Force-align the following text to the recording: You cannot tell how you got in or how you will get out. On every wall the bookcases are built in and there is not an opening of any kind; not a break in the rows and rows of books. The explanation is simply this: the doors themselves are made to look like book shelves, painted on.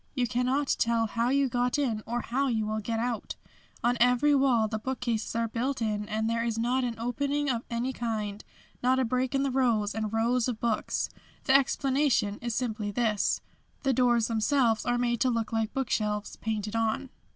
You 0.15 0.25
cannot 0.25 0.75
tell 0.79 1.05
how 1.05 1.29
you 1.29 1.47
got 1.47 1.77
in 1.77 2.01
or 2.07 2.21
how 2.21 2.47
you 2.47 2.65
will 2.65 2.79
get 2.79 2.97
out. 2.99 3.35
On 3.83 3.97
every 4.01 4.33
wall 4.33 4.67
the 4.67 4.79
bookcases 4.79 5.35
are 5.35 5.47
built 5.47 5.79
in 5.79 6.09
and 6.09 6.27
there 6.27 6.43
is 6.43 6.57
not 6.57 6.83
an 6.83 6.97
opening 6.97 7.51
of 7.51 7.61
any 7.69 7.93
kind; 7.93 8.43
not 8.81 8.97
a 8.97 9.05
break 9.05 9.35
in 9.35 9.43
the 9.43 9.51
rows 9.51 9.93
and 9.93 10.11
rows 10.11 10.47
of 10.47 10.59
books. 10.59 11.09
The 11.43 11.53
explanation 11.53 12.39
is 12.41 12.55
simply 12.55 12.89
this: 12.89 13.41
the 13.83 13.93
doors 13.93 14.25
themselves 14.25 14.87
are 14.87 14.97
made 14.97 15.19
to 15.21 15.29
look 15.29 15.53
like 15.53 15.71
book 15.71 15.91
shelves, 15.91 16.35
painted 16.35 16.75
on. 16.75 17.11